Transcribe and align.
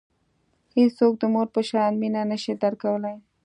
هیڅوک 0.77 1.13
د 1.21 1.23
مور 1.33 1.47
په 1.55 1.61
شان 1.69 1.91
مینه 2.01 2.21
نه 2.31 2.37
شي 2.43 2.53
درکولای. 2.63 3.17